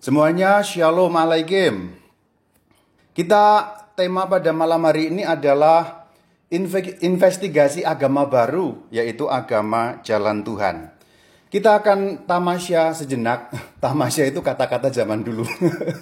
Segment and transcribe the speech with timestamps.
[0.00, 1.92] Semuanya shalom alaikum.
[3.12, 6.08] Kita tema pada malam hari ini adalah
[7.04, 10.88] investigasi agama baru yaitu agama jalan Tuhan.
[11.52, 13.52] Kita akan tamasya sejenak.
[13.84, 15.44] Tamasya itu kata-kata zaman dulu.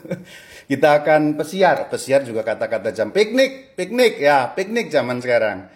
[0.71, 5.67] Kita akan pesiar, pesiar juga kata-kata jam piknik, piknik ya, piknik zaman sekarang.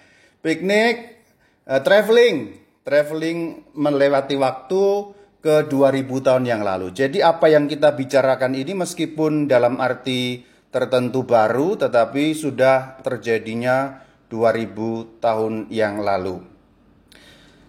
[0.46, 1.26] Piknik,
[1.66, 2.54] uh, traveling,
[2.86, 5.10] traveling melewati waktu
[5.42, 6.94] ke 2000 tahun yang lalu.
[6.94, 15.20] Jadi apa yang kita bicarakan ini meskipun dalam arti tertentu baru tetapi sudah terjadinya 2000
[15.20, 16.40] tahun yang lalu.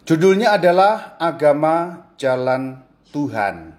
[0.06, 2.80] Judulnya adalah Agama Jalan
[3.12, 3.76] Tuhan.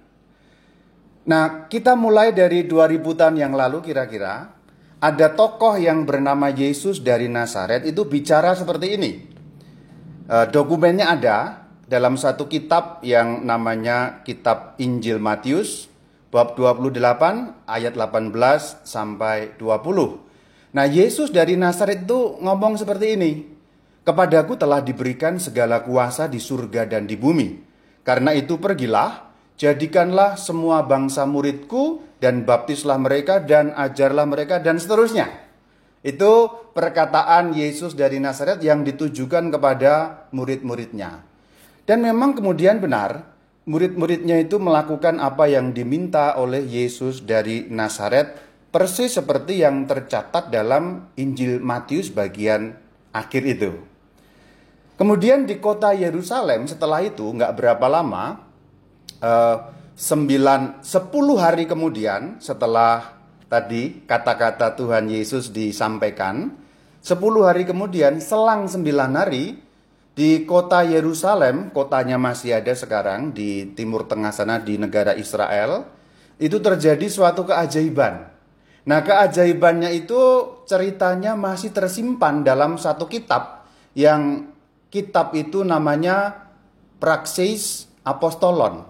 [1.24, 4.52] Nah, kita mulai dari 2000 tahun yang lalu kira-kira
[5.00, 9.12] ada tokoh yang bernama Yesus dari Nazaret itu bicara seperti ini.
[10.24, 15.92] E, dokumennya ada, dalam satu kitab yang namanya Kitab Injil Matius
[16.32, 18.34] bab 28 ayat 18
[18.82, 20.74] sampai 20.
[20.74, 23.32] Nah, Yesus dari Nazaret itu ngomong seperti ini.
[24.02, 27.62] Kepadaku telah diberikan segala kuasa di surga dan di bumi.
[28.02, 35.30] Karena itu pergilah, jadikanlah semua bangsa muridku dan baptislah mereka dan ajarlah mereka dan seterusnya.
[36.04, 41.33] Itu perkataan Yesus dari Nazaret yang ditujukan kepada murid-muridnya.
[41.84, 43.36] Dan memang kemudian benar,
[43.68, 48.40] murid-muridnya itu melakukan apa yang diminta oleh Yesus dari Nazaret,
[48.72, 52.76] persis seperti yang tercatat dalam Injil Matius bagian
[53.12, 53.70] akhir itu.
[54.94, 58.24] Kemudian di kota Yerusalem setelah itu nggak berapa lama,
[59.20, 59.56] eh,
[59.94, 63.14] sembilan, sepuluh hari kemudian setelah
[63.46, 66.50] tadi kata-kata Tuhan Yesus disampaikan,
[66.98, 69.44] sepuluh hari kemudian selang sembilan hari
[70.14, 75.90] di kota Yerusalem, kotanya masih ada sekarang di timur tengah sana di negara Israel,
[76.38, 78.30] itu terjadi suatu keajaiban.
[78.86, 80.22] Nah, keajaibannya itu
[80.70, 83.66] ceritanya masih tersimpan dalam satu kitab
[83.98, 84.54] yang
[84.94, 86.46] kitab itu namanya
[87.02, 88.86] Praksis Apostolon.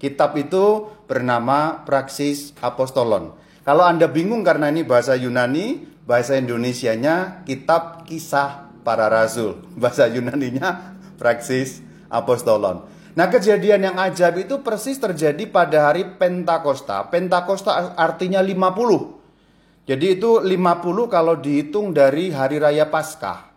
[0.00, 3.36] Kitab itu bernama Praksis Apostolon.
[3.66, 9.58] Kalau Anda bingung karena ini bahasa Yunani, bahasa Indonesianya kitab kisah para rasul.
[9.74, 12.86] Bahasa Yunaninya praksis apostolon.
[13.18, 17.10] Nah kejadian yang ajaib itu persis terjadi pada hari Pentakosta.
[17.10, 19.90] Pentakosta artinya 50.
[19.90, 23.50] Jadi itu 50 kalau dihitung dari hari raya Paskah.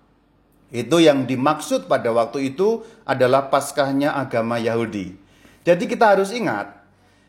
[0.69, 5.17] Itu yang dimaksud pada waktu itu adalah Paskahnya agama Yahudi.
[5.65, 6.79] Jadi kita harus ingat,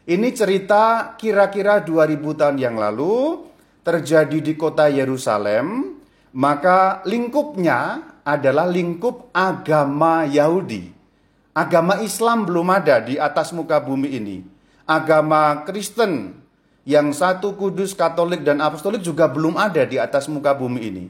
[0.06, 3.42] ini cerita kira-kira 2000 tahun yang lalu
[3.80, 5.98] terjadi di kota Yerusalem
[6.30, 10.92] maka lingkupnya adalah lingkup agama Yahudi.
[11.50, 14.36] Agama Islam belum ada di atas muka bumi ini.
[14.86, 16.38] Agama Kristen
[16.86, 21.04] yang satu kudus Katolik dan Apostolik juga belum ada di atas muka bumi ini.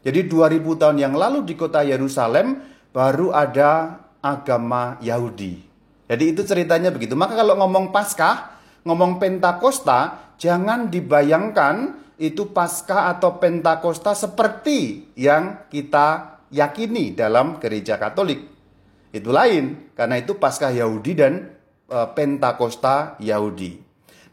[0.00, 2.62] Jadi 2000 tahun yang lalu di kota Yerusalem
[2.94, 5.60] baru ada agama Yahudi.
[6.08, 7.14] Jadi itu ceritanya begitu.
[7.14, 16.40] Maka kalau ngomong Paskah, ngomong Pentakosta, jangan dibayangkan itu pasca atau Pentakosta seperti yang kita
[16.52, 18.44] yakini dalam gereja Katolik.
[19.10, 21.48] Itu lain, karena itu Paskah Yahudi dan
[21.88, 23.80] e, Pentakosta Yahudi.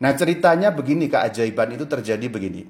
[0.04, 2.68] Nah ceritanya begini, keajaiban itu terjadi begini.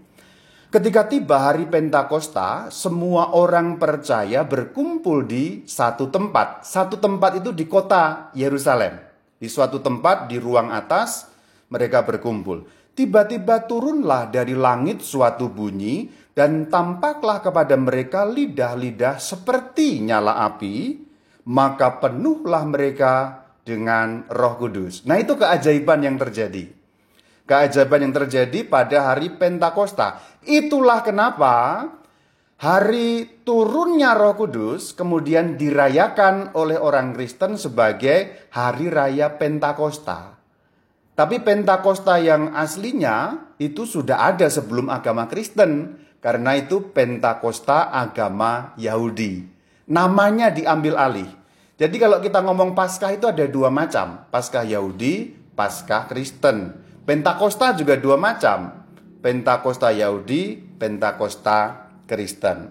[0.70, 6.64] Ketika tiba hari Pentakosta, semua orang percaya berkumpul di satu tempat.
[6.64, 9.02] Satu tempat itu di kota Yerusalem.
[9.42, 11.28] Di suatu tempat di ruang atas
[11.74, 12.77] mereka berkumpul.
[12.98, 21.02] Tiba-tiba turunlah dari langit suatu bunyi, dan tampaklah kepada mereka lidah-lidah seperti nyala api,
[21.50, 25.02] maka penuhlah mereka dengan Roh Kudus.
[25.10, 26.70] Nah, itu keajaiban yang terjadi.
[27.50, 30.22] Keajaiban yang terjadi pada hari Pentakosta.
[30.46, 31.90] Itulah kenapa
[32.62, 40.37] hari turunnya Roh Kudus kemudian dirayakan oleh orang Kristen sebagai hari raya Pentakosta.
[41.18, 45.98] Tapi Pentakosta yang aslinya itu sudah ada sebelum agama Kristen.
[46.22, 49.50] Karena itu Pentakosta agama Yahudi.
[49.90, 51.30] Namanya diambil alih.
[51.74, 54.30] Jadi kalau kita ngomong Paskah itu ada dua macam.
[54.30, 56.86] Paskah Yahudi, Paskah Kristen.
[57.10, 58.86] Pentakosta juga dua macam.
[59.18, 62.70] Pentakosta Yahudi, Pentakosta Kristen.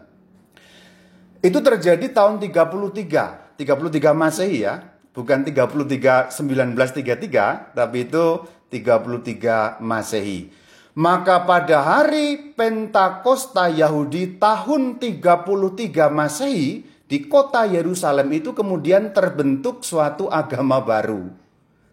[1.43, 8.27] Itu terjadi tahun 33, 33 Masehi ya bukan 33 1933 tapi itu
[8.69, 10.53] 33 Masehi.
[10.97, 20.29] Maka pada hari Pentakosta Yahudi tahun 33 Masehi di kota Yerusalem itu kemudian terbentuk suatu
[20.29, 21.29] agama baru.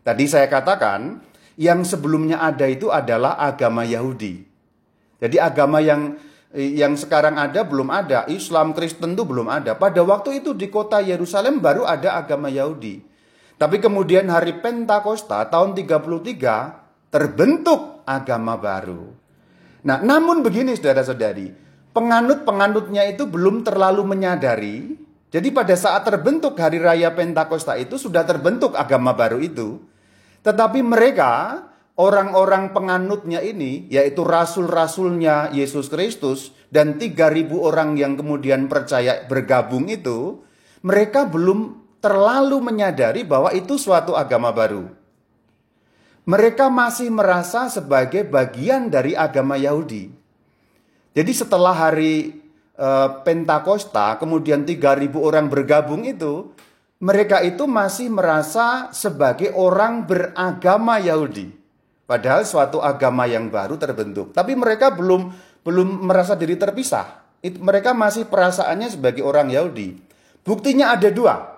[0.04, 1.20] Tadi saya katakan
[1.60, 4.44] yang sebelumnya ada itu adalah agama Yahudi.
[5.20, 6.20] Jadi agama yang
[6.54, 9.74] yang sekarang ada belum ada, Islam Kristen itu belum ada.
[9.74, 13.12] Pada waktu itu di kota Yerusalem baru ada agama Yahudi.
[13.63, 19.07] Tapi kemudian hari Pentakosta tahun 33 terbentuk agama baru.
[19.88, 21.48] Nah, namun begini saudara-saudari,
[21.95, 25.00] penganut-penganutnya itu belum terlalu menyadari.
[25.31, 29.80] Jadi pada saat terbentuk hari raya Pentakosta itu sudah terbentuk agama baru itu.
[30.44, 31.63] Tetapi mereka
[31.95, 40.44] orang-orang penganutnya ini, yaitu rasul-rasulnya Yesus Kristus dan 3000 orang yang kemudian percaya bergabung itu,
[40.83, 44.92] mereka belum terlalu menyadari bahwa itu suatu agama baru.
[46.28, 50.12] Mereka masih merasa sebagai bagian dari agama Yahudi.
[51.16, 52.44] Jadi setelah hari
[52.76, 52.88] e,
[53.24, 56.52] Pentakosta, kemudian 3000 orang bergabung itu,
[57.00, 61.52] mereka itu masih merasa sebagai orang beragama Yahudi.
[62.04, 64.36] Padahal suatu agama yang baru terbentuk.
[64.36, 65.32] Tapi mereka belum
[65.64, 67.24] belum merasa diri terpisah.
[67.44, 70.00] mereka masih perasaannya sebagai orang Yahudi.
[70.48, 71.53] Buktinya ada dua.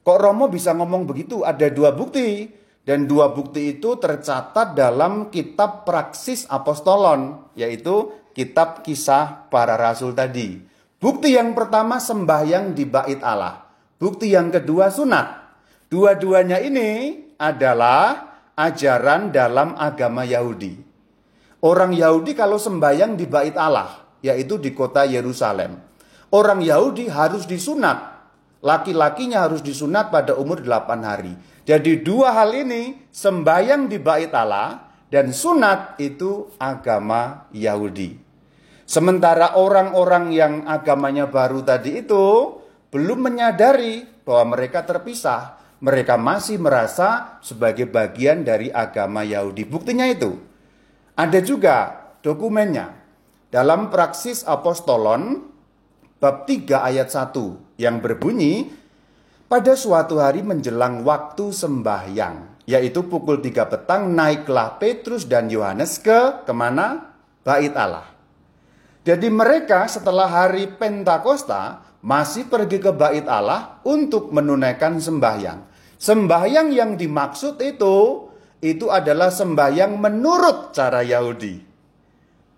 [0.00, 1.44] Kok Romo bisa ngomong begitu?
[1.44, 2.48] Ada dua bukti.
[2.80, 7.52] Dan dua bukti itu tercatat dalam kitab Praksis Apostolon.
[7.54, 10.60] Yaitu kitab kisah para rasul tadi.
[11.00, 13.64] Bukti yang pertama sembahyang di bait Allah.
[13.96, 15.40] Bukti yang kedua sunat.
[15.88, 20.76] Dua-duanya ini adalah ajaran dalam agama Yahudi.
[21.64, 25.80] Orang Yahudi kalau sembahyang di bait Allah, yaitu di kota Yerusalem.
[26.32, 28.19] Orang Yahudi harus disunat.
[28.60, 31.32] Laki-lakinya harus disunat pada umur 8 hari.
[31.64, 38.20] Jadi dua hal ini, sembahyang di bait Allah dan sunat itu agama Yahudi.
[38.84, 42.58] Sementara orang-orang yang agamanya baru tadi itu
[42.90, 49.64] belum menyadari bahwa mereka terpisah mereka masih merasa sebagai bagian dari agama Yahudi.
[49.64, 50.36] Buktinya itu.
[51.16, 51.76] Ada juga
[52.20, 53.00] dokumennya.
[53.48, 55.50] Dalam praksis apostolon
[56.20, 58.68] bab 3 ayat 1 yang berbunyi
[59.48, 66.44] pada suatu hari menjelang waktu sembahyang yaitu pukul 3 petang naiklah Petrus dan Yohanes ke
[66.44, 67.16] ke mana?
[67.40, 68.06] Bait Allah.
[69.00, 75.66] Jadi mereka setelah hari Pentakosta masih pergi ke bait Allah untuk menunaikan sembahyang.
[75.96, 78.28] Sembahyang yang dimaksud itu
[78.60, 81.68] itu adalah sembahyang menurut cara Yahudi.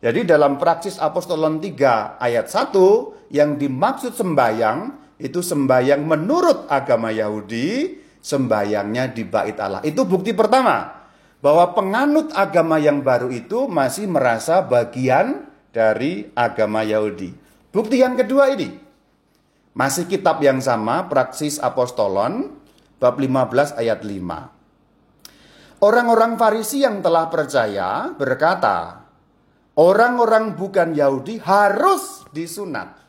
[0.03, 7.99] Jadi dalam praksis apostolon 3 ayat 1 yang dimaksud sembahyang itu sembahyang menurut agama Yahudi,
[8.19, 9.81] sembahyangnya di bait Allah.
[9.87, 11.03] Itu bukti pertama
[11.43, 17.35] bahwa penganut agama yang baru itu masih merasa bagian dari agama Yahudi.
[17.75, 18.71] Bukti yang kedua ini
[19.75, 22.55] masih kitab yang sama, Praksis Apostolon
[23.03, 25.83] bab 15 ayat 5.
[25.83, 29.03] Orang-orang Farisi yang telah percaya berkata,
[29.75, 33.01] orang-orang bukan Yahudi harus disunat.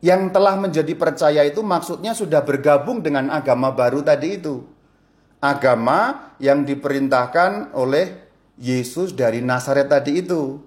[0.00, 4.64] Yang telah menjadi percaya itu maksudnya sudah bergabung dengan agama baru tadi itu.
[5.40, 8.16] Agama yang diperintahkan oleh
[8.60, 10.60] Yesus dari Nazaret tadi itu.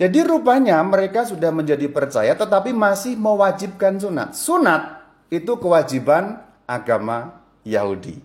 [0.00, 4.32] Jadi rupanya mereka sudah menjadi percaya tetapi masih mewajibkan sunat.
[4.34, 4.82] Sunat
[5.30, 8.18] itu kewajiban agama Yahudi.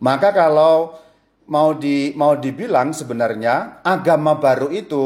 [0.00, 0.96] Maka kalau
[1.50, 5.04] mau di mau dibilang sebenarnya agama baru itu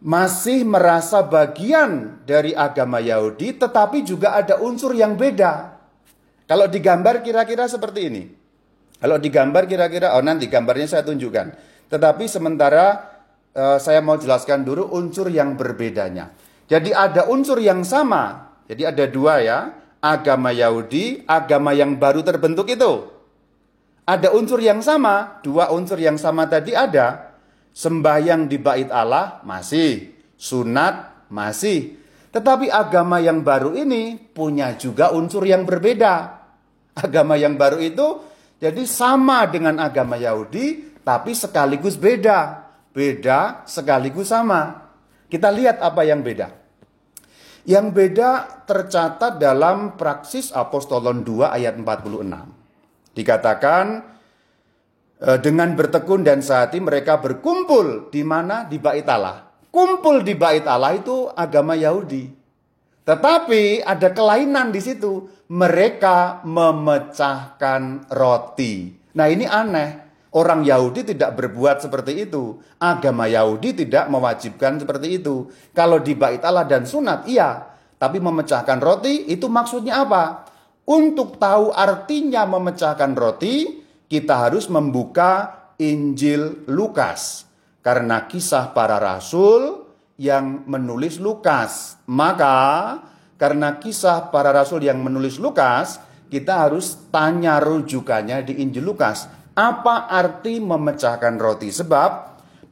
[0.00, 5.76] masih merasa bagian dari agama Yahudi tetapi juga ada unsur yang beda.
[6.46, 8.22] Kalau digambar kira-kira seperti ini.
[8.96, 11.52] Kalau digambar kira-kira oh nanti gambarnya saya tunjukkan.
[11.90, 13.16] Tetapi sementara
[13.52, 16.32] uh, saya mau jelaskan dulu unsur yang berbedanya.
[16.66, 18.54] Jadi ada unsur yang sama.
[18.66, 19.58] Jadi ada dua ya
[20.06, 23.10] agama Yahudi, agama yang baru terbentuk itu.
[24.06, 27.25] Ada unsur yang sama, dua unsur yang sama tadi ada.
[27.76, 30.08] Sembahyang di bait Allah masih,
[30.40, 32.00] sunat masih.
[32.32, 36.40] Tetapi agama yang baru ini punya juga unsur yang berbeda.
[36.96, 38.24] Agama yang baru itu
[38.56, 42.64] jadi sama dengan agama Yahudi, tapi sekaligus beda.
[42.96, 44.88] Beda sekaligus sama.
[45.28, 46.48] Kita lihat apa yang beda.
[47.68, 48.30] Yang beda
[48.64, 52.24] tercatat dalam praksis Apostolon 2 ayat 46.
[53.12, 54.16] Dikatakan
[55.16, 59.48] dengan bertekun dan sehati mereka berkumpul di mana di bait Allah.
[59.72, 62.32] Kumpul di bait Allah itu agama Yahudi.
[63.06, 65.28] Tetapi ada kelainan di situ.
[65.46, 68.90] Mereka memecahkan roti.
[69.14, 70.04] Nah ini aneh.
[70.36, 72.60] Orang Yahudi tidak berbuat seperti itu.
[72.76, 75.48] Agama Yahudi tidak mewajibkan seperti itu.
[75.72, 77.72] Kalau di bait Allah dan sunat, iya.
[77.96, 80.44] Tapi memecahkan roti itu maksudnya apa?
[80.84, 87.44] Untuk tahu artinya memecahkan roti, kita harus membuka Injil Lukas.
[87.82, 89.86] Karena kisah para rasul
[90.18, 92.00] yang menulis Lukas.
[92.10, 92.98] Maka
[93.36, 99.30] karena kisah para rasul yang menulis Lukas, kita harus tanya rujukannya di Injil Lukas.
[99.54, 101.70] Apa arti memecahkan roti?
[101.70, 102.10] Sebab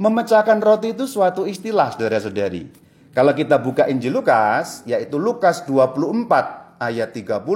[0.00, 2.82] memecahkan roti itu suatu istilah saudara-saudari.
[3.14, 7.46] Kalau kita buka Injil Lukas, yaitu Lukas 24 ayat 30,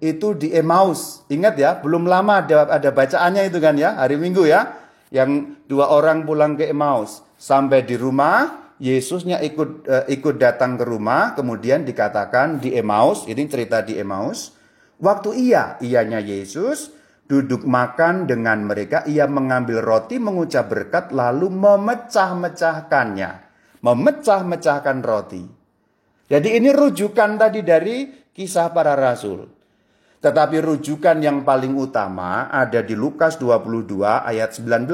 [0.00, 1.24] itu di Emmaus.
[1.32, 4.76] Ingat ya, belum lama ada, ada bacaannya itu kan ya, hari Minggu ya.
[5.08, 7.22] Yang dua orang pulang ke Emmaus.
[7.38, 13.48] Sampai di rumah, Yesusnya ikut uh, ikut datang ke rumah, kemudian dikatakan di Emmaus, ini
[13.48, 14.52] cerita di Emmaus.
[15.00, 16.92] Waktu ia, ianya Yesus,
[17.24, 23.30] duduk makan dengan mereka, ia mengambil roti, mengucap berkat, lalu memecah-mecahkannya.
[23.80, 25.44] Memecah-mecahkan roti.
[26.26, 29.55] Jadi ini rujukan tadi dari kisah para rasul.
[30.26, 34.90] Tetapi rujukan yang paling utama ada di Lukas 22 ayat 19.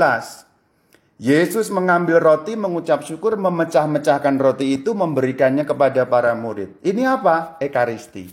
[1.16, 6.76] Yesus mengambil roti, mengucap syukur, memecah-mecahkan roti itu, memberikannya kepada para murid.
[6.84, 7.56] Ini apa?
[7.64, 8.28] Ekaristi.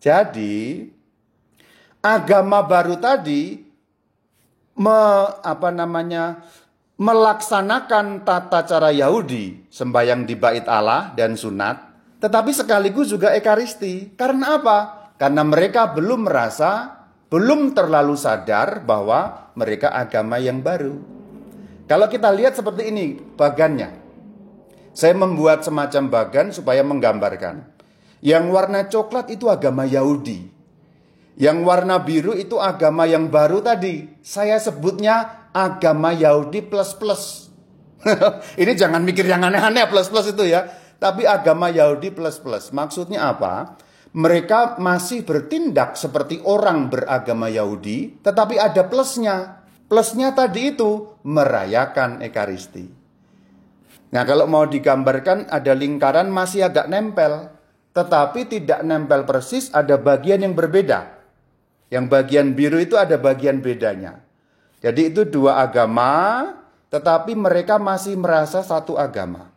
[0.00, 0.88] Jadi,
[2.00, 3.60] agama baru tadi
[4.80, 5.00] me,
[5.44, 6.40] apa namanya
[6.96, 11.76] melaksanakan tata cara Yahudi, sembahyang di bait Allah dan sunat,
[12.24, 14.16] tetapi sekaligus juga ekaristi.
[14.16, 15.03] Karena apa?
[15.24, 17.00] Karena mereka belum merasa,
[17.32, 21.00] belum terlalu sadar bahwa mereka agama yang baru.
[21.88, 24.04] Kalau kita lihat seperti ini bagannya.
[24.92, 27.72] Saya membuat semacam bagan supaya menggambarkan.
[28.20, 30.44] Yang warna coklat itu agama Yahudi.
[31.40, 34.20] Yang warna biru itu agama yang baru tadi.
[34.20, 37.48] Saya sebutnya agama Yahudi plus plus.
[38.60, 40.68] ini jangan mikir yang aneh-aneh plus plus itu ya.
[41.00, 42.76] Tapi agama Yahudi plus plus.
[42.76, 43.80] Maksudnya apa?
[44.14, 49.66] Mereka masih bertindak seperti orang beragama Yahudi, tetapi ada plusnya.
[49.90, 52.86] Plusnya tadi itu merayakan Ekaristi.
[54.14, 57.50] Nah, kalau mau digambarkan ada lingkaran masih agak nempel,
[57.90, 61.18] tetapi tidak nempel persis, ada bagian yang berbeda.
[61.90, 64.22] Yang bagian biru itu ada bagian bedanya.
[64.78, 66.54] Jadi itu dua agama,
[66.94, 69.50] tetapi mereka masih merasa satu agama.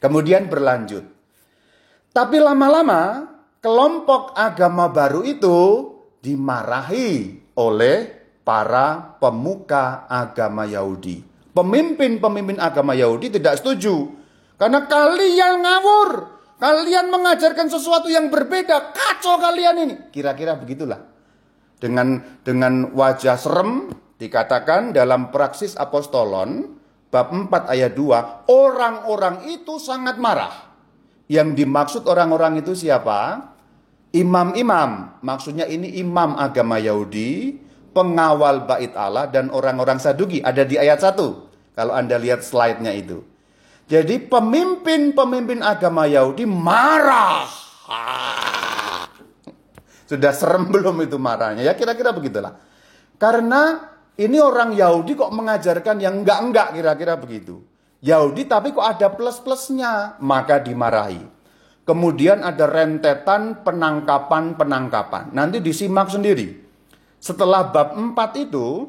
[0.00, 1.04] Kemudian berlanjut.
[2.16, 3.33] Tapi lama-lama
[3.64, 5.88] kelompok agama baru itu
[6.20, 8.12] dimarahi oleh
[8.44, 11.24] para pemuka agama Yahudi.
[11.56, 14.12] Pemimpin-pemimpin agama Yahudi tidak setuju.
[14.60, 16.10] Karena kalian ngawur.
[16.60, 18.92] Kalian mengajarkan sesuatu yang berbeda.
[18.92, 19.94] Kacau kalian ini.
[20.12, 21.00] Kira-kira begitulah.
[21.80, 23.88] Dengan dengan wajah serem
[24.20, 30.74] dikatakan dalam praksis apostolon bab 4 ayat 2 orang-orang itu sangat marah.
[31.30, 33.53] Yang dimaksud orang-orang itu siapa?
[34.14, 37.58] Imam-imam, maksudnya ini imam agama Yahudi,
[37.90, 41.74] pengawal bait Allah dan orang-orang Saduki ada di ayat 1.
[41.74, 43.26] Kalau Anda lihat slide-nya itu.
[43.90, 47.42] Jadi pemimpin-pemimpin agama Yahudi marah.
[50.10, 51.66] Sudah serem belum itu marahnya?
[51.66, 52.54] Ya kira-kira begitulah.
[53.18, 53.82] Karena
[54.14, 57.66] ini orang Yahudi kok mengajarkan yang enggak-enggak kira-kira begitu.
[57.98, 61.33] Yahudi tapi kok ada plus-plusnya, maka dimarahi.
[61.84, 65.36] Kemudian ada rentetan penangkapan-penangkapan.
[65.36, 66.64] Nanti disimak sendiri.
[67.20, 68.88] Setelah bab 4 itu,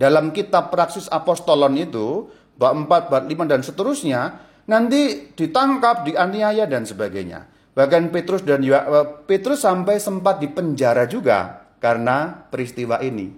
[0.00, 4.20] dalam kitab Praksis Apostolon itu, bab 4, bab 5 dan seterusnya,
[4.64, 7.52] nanti ditangkap, dianiaya dan sebagainya.
[7.72, 8.80] Bahkan Petrus dan eh,
[9.28, 13.32] Petrus sampai sempat dipenjara juga karena peristiwa ini.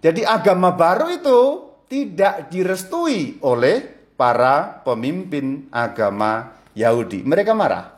[0.00, 1.40] Jadi agama baru itu
[1.88, 3.84] tidak direstui oleh
[4.16, 7.24] para pemimpin agama Yahudi.
[7.24, 7.91] Mereka marah.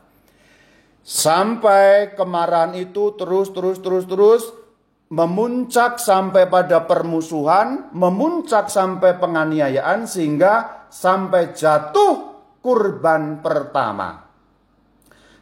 [1.05, 4.43] Sampai kemarahan itu terus terus terus terus
[5.13, 14.25] memuncak sampai pada permusuhan, memuncak sampai penganiayaan sehingga sampai jatuh kurban pertama.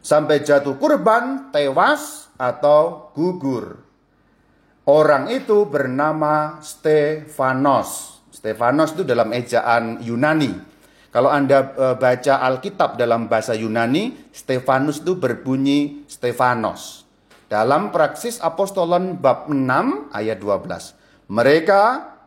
[0.03, 3.79] Sampai jatuh kurban tewas atau gugur.
[4.83, 8.19] Orang itu bernama Stefanos.
[8.35, 10.72] Stefanos itu dalam ejaan Yunani.
[11.13, 17.05] Kalau Anda e, baca Alkitab dalam bahasa Yunani, Stefanus itu berbunyi Stefanos.
[17.45, 21.29] Dalam praksis apostolon bab 6 ayat 12.
[21.29, 21.81] Mereka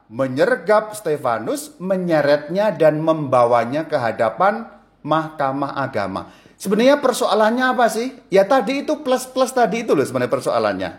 [0.06, 4.70] menyergap Stefanus, menyeretnya dan membawanya ke hadapan
[5.02, 6.30] mahkamah agama.
[6.54, 8.14] Sebenarnya persoalannya apa sih?
[8.30, 10.90] Ya tadi itu plus-plus tadi itu loh sebenarnya persoalannya.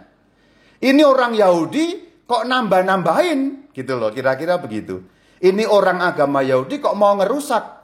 [0.83, 1.85] Ini orang Yahudi
[2.27, 5.07] kok nambah-nambahin gitu loh, kira-kira begitu.
[5.39, 7.76] Ini orang agama Yahudi kok mau ngerusak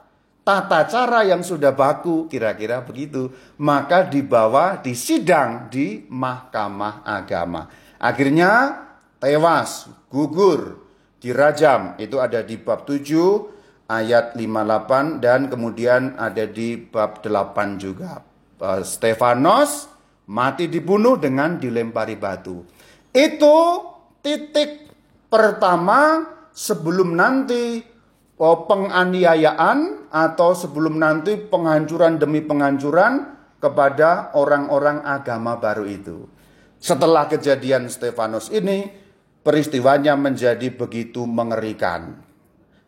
[0.44, 3.32] tata cara yang sudah baku, kira-kira begitu.
[3.58, 7.66] Maka dibawa disidang di mahkamah agama.
[7.98, 8.84] Akhirnya
[9.18, 10.84] tewas, gugur.
[11.24, 11.96] dirajam.
[11.96, 18.20] Itu ada di bab 7 ayat 58 dan kemudian ada di bab 8 juga.
[18.60, 19.88] Eh, Stefanos
[20.28, 22.60] mati dibunuh dengan dilempari batu.
[23.08, 23.56] Itu
[24.20, 24.92] titik
[25.32, 27.93] pertama sebelum nanti
[28.38, 36.26] penganiayaan atau sebelum nanti penghancuran demi penghancuran kepada orang-orang agama baru itu.
[36.82, 38.90] Setelah kejadian Stefanus ini,
[39.40, 42.20] peristiwanya menjadi begitu mengerikan.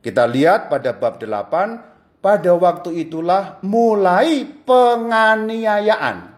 [0.05, 6.37] Kita lihat pada bab 8, pada waktu itulah mulai penganiayaan.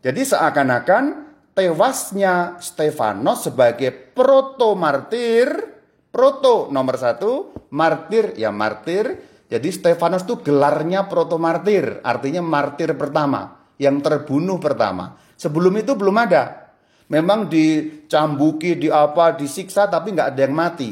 [0.00, 1.04] Jadi seakan-akan
[1.52, 5.77] tewasnya Stefanus sebagai proto martir
[6.18, 9.22] Proto nomor satu, martir ya martir.
[9.46, 15.14] Jadi Stefanus itu gelarnya proto martir, artinya martir pertama, yang terbunuh pertama.
[15.38, 16.74] Sebelum itu belum ada.
[17.06, 20.90] Memang dicambuki, di apa, disiksa, tapi nggak ada yang mati.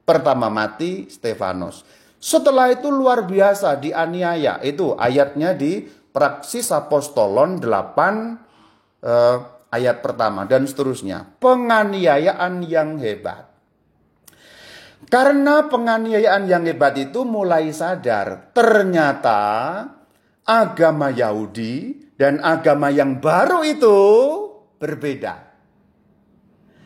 [0.00, 1.84] Pertama mati Stefanus.
[2.16, 4.64] Setelah itu luar biasa dianiaya.
[4.64, 7.68] Itu ayatnya di Praksis Apostolon 8
[9.04, 9.36] eh,
[9.76, 11.36] ayat pertama dan seterusnya.
[11.36, 13.51] Penganiayaan yang hebat.
[15.10, 19.40] Karena penganiayaan yang hebat itu mulai sadar, ternyata
[20.46, 23.98] agama Yahudi dan agama yang baru itu
[24.78, 25.50] berbeda.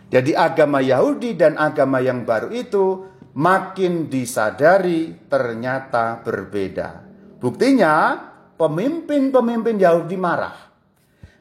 [0.06, 7.04] Jadi agama Yahudi dan agama yang baru itu makin disadari ternyata berbeda.
[7.36, 8.16] Buktinya
[8.56, 10.56] pemimpin-pemimpin Yahudi marah.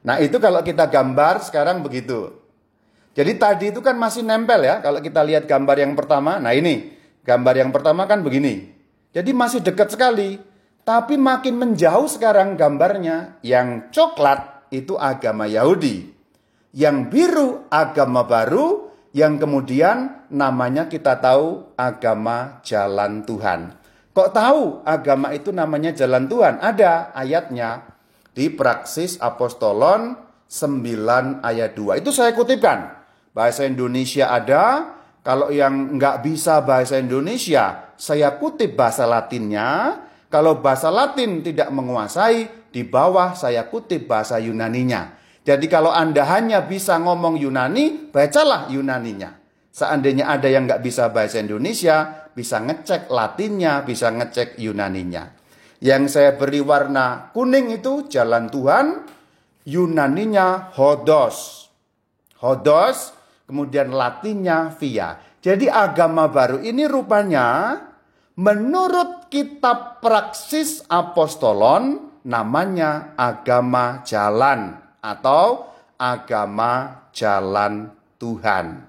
[0.05, 2.45] Nah itu kalau kita gambar sekarang begitu.
[3.15, 4.84] Jadi tadi itu kan masih nempel ya.
[4.84, 6.91] Kalau kita lihat gambar yang pertama, nah ini
[7.24, 8.75] gambar yang pertama kan begini.
[9.15, 10.36] Jadi masih dekat sekali.
[10.84, 13.39] Tapi makin menjauh sekarang gambarnya.
[13.39, 16.12] Yang coklat itu agama Yahudi.
[16.75, 18.91] Yang biru agama baru.
[19.15, 23.79] Yang kemudian namanya kita tahu agama jalan Tuhan.
[24.12, 26.60] Kok tahu agama itu namanya jalan Tuhan?
[26.60, 27.95] Ada ayatnya
[28.36, 30.19] di Praksis Apostolon
[30.51, 32.04] 9 ayat 2.
[32.04, 33.05] Itu saya kutipkan.
[33.36, 40.00] Bahasa Indonesia ada, kalau yang nggak bisa bahasa Indonesia, saya kutip bahasa Latinnya.
[40.32, 45.19] Kalau bahasa Latin tidak menguasai, di bawah saya kutip bahasa Yunaninya.
[45.43, 49.36] Jadi kalau Anda hanya bisa ngomong Yunani, bacalah Yunaninya.
[49.71, 55.36] Seandainya ada yang nggak bisa bahasa Indonesia, bisa ngecek Latinnya, bisa ngecek Yunaninya.
[55.84, 59.08] Yang saya beri warna kuning itu jalan Tuhan,
[59.67, 61.67] Yunaninya hodos.
[62.39, 63.14] Hodos
[63.45, 65.17] kemudian latinnya via.
[65.41, 67.77] Jadi agama baru ini rupanya
[68.36, 78.81] menurut kitab praksis apostolon namanya agama jalan atau agama jalan Tuhan.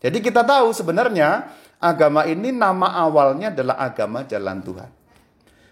[0.00, 1.48] Jadi kita tahu sebenarnya
[1.80, 4.90] agama ini nama awalnya adalah agama jalan Tuhan.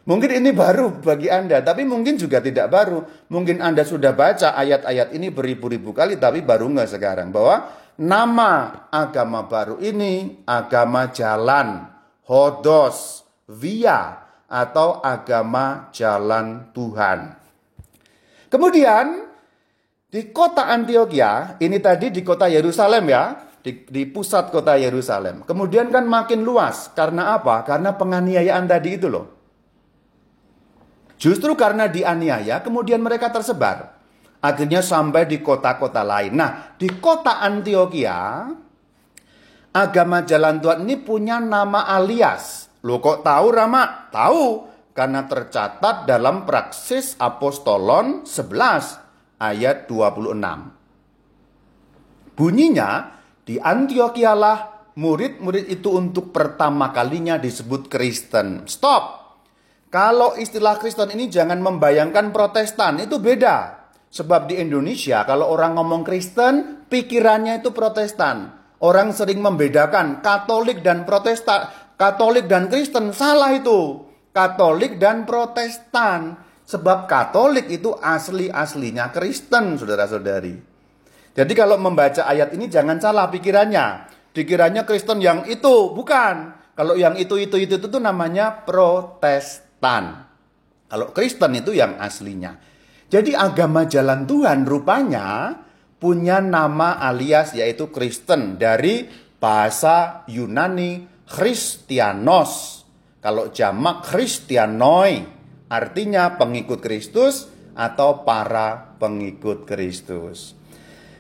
[0.09, 3.05] Mungkin ini baru bagi Anda, tapi mungkin juga tidak baru.
[3.29, 7.29] Mungkin Anda sudah baca ayat-ayat ini beribu-ribu kali, tapi baru nggak sekarang.
[7.29, 7.69] Bahwa
[7.99, 11.91] Nama agama baru ini agama jalan,
[12.31, 17.35] hodos, via, atau agama jalan Tuhan.
[18.47, 19.27] Kemudian
[20.07, 23.35] di kota Antioquia, ini tadi di kota Yerusalem ya,
[23.67, 25.43] di, di pusat kota Yerusalem.
[25.43, 27.67] Kemudian kan makin luas, karena apa?
[27.67, 29.27] Karena penganiayaan tadi itu loh.
[31.19, 33.98] Justru karena dianiaya, kemudian mereka tersebar.
[34.39, 36.39] Akhirnya sampai di kota-kota lain.
[36.39, 38.47] Nah, di kota Antioquia,
[39.75, 42.71] agama jalan Tuhan ini punya nama alias.
[42.87, 44.07] Lo kok tahu Rama?
[44.15, 52.39] Tahu, karena tercatat dalam praksis apostolon 11 ayat 26.
[52.39, 52.91] Bunyinya,
[53.43, 58.67] di Antioquia lah murid-murid itu untuk pertama kalinya disebut Kristen.
[58.67, 59.31] Stop.
[59.91, 63.78] Kalau istilah Kristen ini jangan membayangkan protestan, itu beda.
[64.09, 68.57] Sebab di Indonesia kalau orang ngomong Kristen, pikirannya itu Protestan.
[68.81, 71.69] Orang sering membedakan Katolik dan Protestan,
[71.99, 74.07] Katolik dan Kristen salah itu.
[74.31, 76.39] Katolik dan Protestan.
[76.69, 80.55] Sebab Katolik itu asli-aslinya Kristen, saudara-saudari.
[81.35, 84.09] Jadi kalau membaca ayat ini jangan salah pikirannya.
[84.31, 86.55] Pikirannya Kristen yang itu, bukan.
[86.79, 90.29] Kalau yang itu, itu, itu, itu, itu namanya Protestan.
[90.87, 92.68] Kalau Kristen itu yang aslinya.
[93.09, 95.57] Jadi agama jalan Tuhan rupanya
[95.97, 99.09] punya nama alias yaitu Kristen dari
[99.41, 102.85] bahasa Yunani Christianos.
[103.19, 105.25] Kalau jamak Christianoi
[105.73, 110.55] artinya pengikut Kristus atau para pengikut Kristus.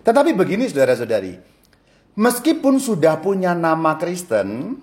[0.05, 1.49] Tetapi begini saudara-saudari,
[2.19, 4.75] Meskipun sudah punya nama Kristen,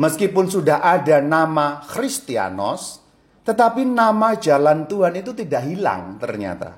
[0.00, 2.99] meskipun sudah ada nama Kristianos,
[3.46, 6.76] tetapi nama jalan Tuhan itu tidak hilang ternyata.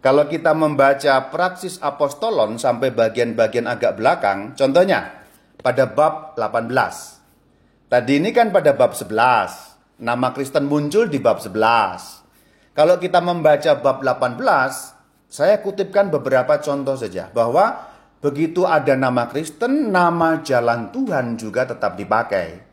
[0.00, 5.26] Kalau kita membaca praksis apostolon sampai bagian-bagian agak belakang, contohnya
[5.58, 6.70] pada bab 18.
[7.90, 10.02] Tadi ini kan pada bab 11.
[10.02, 12.76] Nama Kristen muncul di bab 11.
[12.76, 19.92] Kalau kita membaca bab 18, saya kutipkan beberapa contoh saja bahwa Begitu ada nama Kristen,
[19.92, 22.64] nama jalan Tuhan juga tetap dipakai.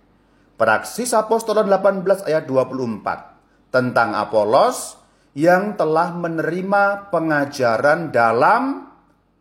[0.64, 4.96] Praksis Apostolon 18 ayat 24 tentang Apolos
[5.36, 8.88] yang telah menerima pengajaran dalam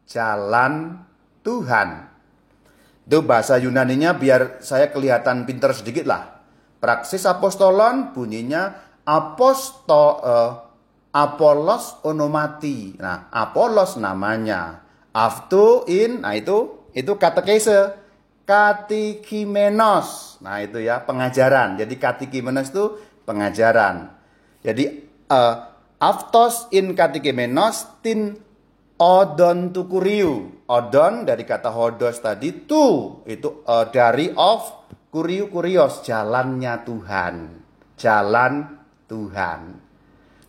[0.02, 0.98] jalan
[1.46, 2.10] Tuhan.
[3.06, 6.42] Itu bahasa Yunaninya biar saya kelihatan pinter sedikit lah.
[6.82, 8.74] Praksis Apostolon bunyinya
[9.06, 10.50] aposto uh,
[11.14, 12.98] Apolos onomati.
[12.98, 14.82] Nah, Apolos namanya.
[15.14, 18.01] Aftu in, nah itu itu katekese.
[18.52, 20.36] Katikimenos.
[20.44, 21.80] Nah, itu ya pengajaran.
[21.80, 24.12] Jadi katikimenos itu pengajaran.
[24.60, 28.36] Jadi uh, aftos in katikimenos tin
[29.00, 30.60] odon tukuriu.
[30.68, 37.34] Odon dari kata hodos tadi tu itu uh, dari of kuriu kurios jalannya Tuhan.
[37.96, 38.52] Jalan
[39.08, 39.60] Tuhan.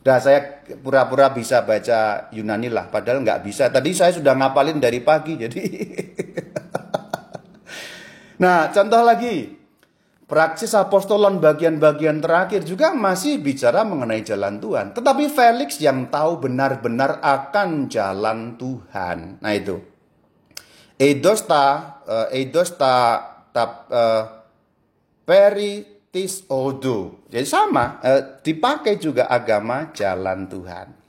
[0.03, 3.71] Dah saya pura-pura bisa baca Yunani lah, padahal nggak bisa.
[3.71, 5.63] Tadi saya sudah ngapalin dari pagi, jadi.
[8.43, 9.63] nah, contoh lagi.
[10.23, 14.91] Praksis apostolon bagian-bagian terakhir juga masih bicara mengenai jalan Tuhan.
[14.91, 19.39] Tetapi Felix yang tahu benar-benar akan jalan Tuhan.
[19.39, 19.77] Nah itu.
[20.97, 22.95] Eidosta, uh, eidosta
[23.51, 24.23] tap, uh,
[25.27, 27.25] peri tis odo.
[27.25, 31.02] Jadi sama, eh, dipakai juga agama jalan Tuhan.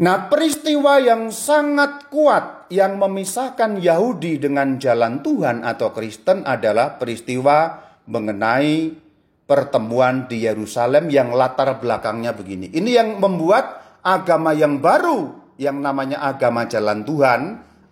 [0.00, 7.76] Nah, peristiwa yang sangat kuat yang memisahkan Yahudi dengan jalan Tuhan atau Kristen adalah peristiwa
[8.08, 8.96] mengenai
[9.44, 12.72] pertemuan di Yerusalem yang latar belakangnya begini.
[12.72, 17.40] Ini yang membuat agama yang baru yang namanya agama jalan Tuhan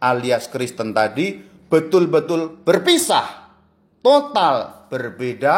[0.01, 1.37] alias Kristen tadi
[1.68, 3.53] betul-betul berpisah,
[4.01, 5.57] total berbeda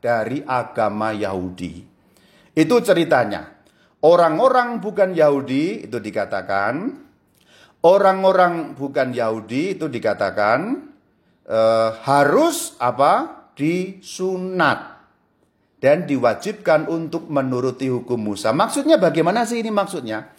[0.00, 1.84] dari agama Yahudi.
[2.56, 3.51] Itu ceritanya.
[4.02, 6.98] Orang-orang bukan Yahudi itu dikatakan,
[7.86, 10.90] orang-orang bukan Yahudi itu dikatakan
[11.46, 13.46] eh, harus apa?
[13.52, 14.92] Disunat
[15.82, 18.50] dan diwajibkan untuk menuruti hukum Musa.
[18.50, 20.30] Maksudnya bagaimana sih ini maksudnya?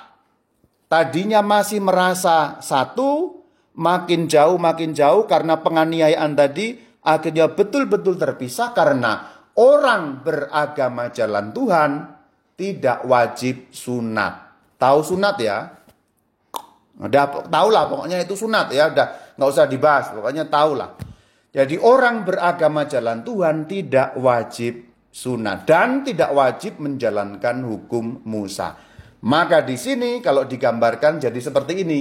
[0.86, 3.41] Tadinya masih merasa satu,
[3.76, 11.90] makin jauh makin jauh karena penganiayaan tadi akhirnya betul-betul terpisah karena orang beragama jalan Tuhan
[12.56, 14.34] tidak wajib sunat.
[14.76, 15.58] Tahu sunat ya?
[17.02, 20.94] Udah tahu lah pokoknya itu sunat ya, udah nggak usah dibahas, pokoknya tahu lah.
[21.52, 28.76] Jadi orang beragama jalan Tuhan tidak wajib sunat dan tidak wajib menjalankan hukum Musa.
[29.22, 32.00] Maka di sini kalau digambarkan jadi seperti ini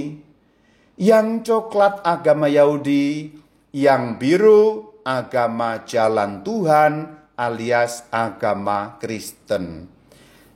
[1.02, 3.34] yang coklat agama Yahudi,
[3.74, 9.90] yang biru agama jalan Tuhan alias agama Kristen.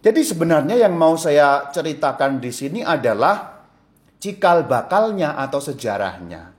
[0.07, 3.67] Jadi sebenarnya yang mau saya ceritakan di sini adalah
[4.23, 6.55] cikal bakalnya atau sejarahnya.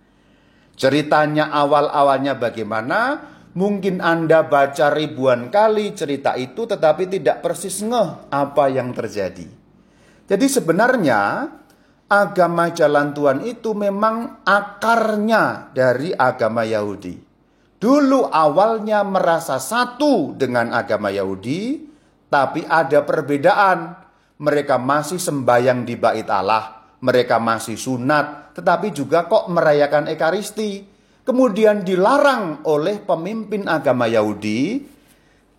[0.75, 2.99] Ceritanya awal-awalnya bagaimana,
[3.57, 9.49] Mungkin Anda baca ribuan kali cerita itu tetapi tidak persis ngeh apa yang terjadi.
[10.29, 11.49] Jadi sebenarnya
[12.07, 17.19] agama jalan Tuhan itu memang akarnya dari agama Yahudi.
[17.77, 21.77] Dulu awalnya merasa satu dengan agama Yahudi,
[22.31, 24.07] tapi ada perbedaan.
[24.37, 30.85] Mereka masih sembayang di bait Allah, mereka masih sunat, tetapi juga kok merayakan Ekaristi.
[31.25, 34.79] Kemudian dilarang oleh pemimpin agama Yahudi,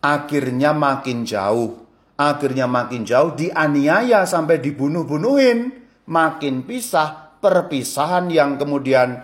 [0.01, 1.87] akhirnya makin jauh.
[2.19, 5.87] Akhirnya makin jauh, dianiaya sampai dibunuh-bunuhin.
[6.09, 9.21] Makin pisah, perpisahan yang kemudian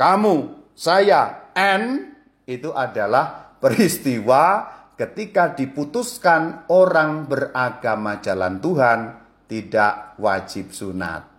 [0.00, 2.16] kamu, saya, and
[2.48, 8.98] itu adalah peristiwa ketika diputuskan orang beragama jalan Tuhan
[9.46, 11.34] tidak wajib sunat.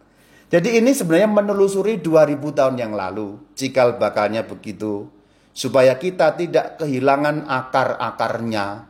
[0.46, 3.42] Jadi ini sebenarnya menelusuri 2000 tahun yang lalu.
[3.58, 5.10] Cikal bakalnya begitu.
[5.56, 8.86] Supaya kita tidak kehilangan akar-akarnya.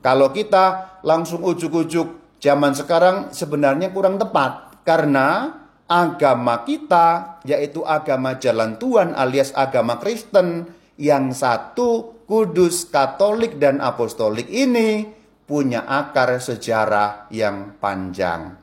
[0.00, 4.69] Kalau kita langsung ujuk-ujuk zaman sekarang sebenarnya kurang tepat.
[4.82, 13.82] Karena agama kita yaitu agama jalan Tuhan alias agama Kristen yang satu kudus, katolik, dan
[13.82, 15.02] apostolik ini
[15.50, 18.54] punya akar sejarah yang panjang.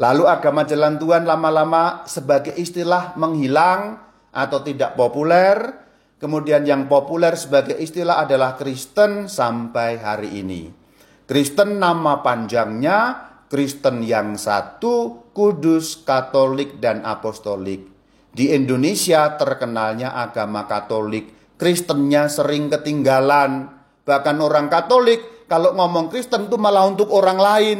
[0.00, 4.00] Lalu agama jalan Tuhan lama-lama sebagai istilah menghilang
[4.32, 5.84] atau tidak populer.
[6.16, 10.72] Kemudian yang populer sebagai istilah adalah Kristen sampai hari ini.
[11.28, 12.98] Kristen nama panjangnya
[13.54, 17.86] Kristen yang satu, kudus, katolik, dan apostolik.
[18.34, 23.70] Di Indonesia terkenalnya agama katolik Kristennya sering ketinggalan.
[24.04, 27.78] Bahkan orang Katolik kalau ngomong Kristen itu malah untuk orang lain.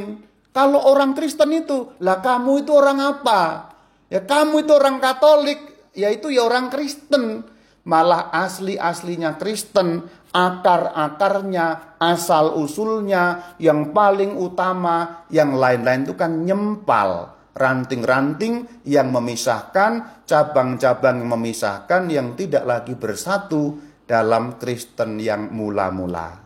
[0.54, 3.74] Kalau orang Kristen itu, lah kamu itu orang apa?
[4.06, 7.42] Ya kamu itu orang Katolik, yaitu ya orang Kristen.
[7.84, 19.14] Malah asli-aslinya Kristen, akar-akarnya, asal-usulnya, yang paling utama, yang lain-lain itu kan nyempal ranting-ranting yang
[19.14, 26.42] memisahkan, cabang-cabang memisahkan yang tidak lagi bersatu dalam Kristen yang mula-mula.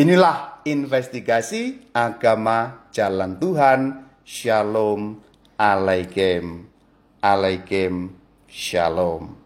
[0.00, 3.80] Inilah investigasi agama jalan Tuhan.
[4.24, 5.20] Shalom
[5.60, 6.64] alaikum.
[7.20, 8.16] Alaikum
[8.48, 9.39] shalom.